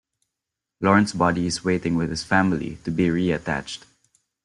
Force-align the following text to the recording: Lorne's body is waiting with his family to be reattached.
Lorne's 0.81 1.13
body 1.13 1.45
is 1.45 1.63
waiting 1.63 1.93
with 1.93 2.09
his 2.09 2.23
family 2.23 2.77
to 2.85 2.89
be 2.89 3.05
reattached. 3.09 3.83